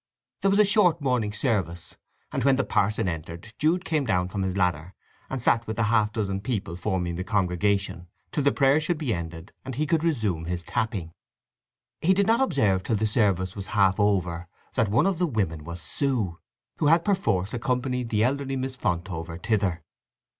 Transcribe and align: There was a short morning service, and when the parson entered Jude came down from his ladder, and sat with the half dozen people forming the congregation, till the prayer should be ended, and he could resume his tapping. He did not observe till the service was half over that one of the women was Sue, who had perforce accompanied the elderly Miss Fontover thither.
There 0.41 0.49
was 0.49 0.59
a 0.59 0.65
short 0.65 0.99
morning 0.99 1.31
service, 1.31 1.95
and 2.31 2.43
when 2.43 2.55
the 2.55 2.63
parson 2.63 3.07
entered 3.07 3.53
Jude 3.59 3.85
came 3.85 4.03
down 4.03 4.29
from 4.29 4.41
his 4.41 4.57
ladder, 4.57 4.95
and 5.29 5.39
sat 5.39 5.67
with 5.67 5.75
the 5.75 5.83
half 5.93 6.11
dozen 6.11 6.41
people 6.41 6.75
forming 6.75 7.17
the 7.17 7.23
congregation, 7.23 8.07
till 8.31 8.43
the 8.43 8.51
prayer 8.51 8.81
should 8.81 8.97
be 8.97 9.13
ended, 9.13 9.51
and 9.63 9.75
he 9.75 9.85
could 9.85 10.03
resume 10.03 10.45
his 10.45 10.63
tapping. 10.63 11.13
He 12.01 12.15
did 12.15 12.25
not 12.25 12.41
observe 12.41 12.81
till 12.81 12.95
the 12.95 13.05
service 13.05 13.55
was 13.55 13.67
half 13.77 13.99
over 13.99 14.47
that 14.73 14.87
one 14.89 15.05
of 15.05 15.19
the 15.19 15.27
women 15.27 15.63
was 15.65 15.83
Sue, 15.83 16.39
who 16.77 16.87
had 16.87 17.05
perforce 17.05 17.53
accompanied 17.53 18.09
the 18.09 18.23
elderly 18.23 18.55
Miss 18.55 18.75
Fontover 18.75 19.37
thither. 19.37 19.83